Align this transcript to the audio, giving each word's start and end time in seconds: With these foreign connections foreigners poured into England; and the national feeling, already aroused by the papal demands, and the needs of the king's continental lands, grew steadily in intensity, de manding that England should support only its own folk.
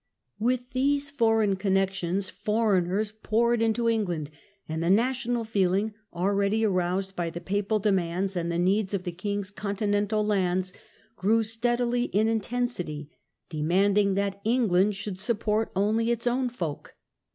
With 0.39 0.71
these 0.71 1.11
foreign 1.11 1.57
connections 1.57 2.31
foreigners 2.31 3.13
poured 3.21 3.61
into 3.61 3.87
England; 3.87 4.31
and 4.67 4.81
the 4.81 4.89
national 4.89 5.43
feeling, 5.43 5.93
already 6.11 6.65
aroused 6.65 7.15
by 7.15 7.29
the 7.29 7.39
papal 7.39 7.77
demands, 7.77 8.35
and 8.35 8.51
the 8.51 8.57
needs 8.57 8.95
of 8.95 9.03
the 9.03 9.11
king's 9.11 9.51
continental 9.51 10.25
lands, 10.25 10.73
grew 11.15 11.43
steadily 11.43 12.05
in 12.05 12.27
intensity, 12.27 13.11
de 13.49 13.61
manding 13.61 14.15
that 14.15 14.41
England 14.43 14.95
should 14.95 15.19
support 15.19 15.71
only 15.75 16.09
its 16.09 16.25
own 16.25 16.49
folk. 16.49 16.95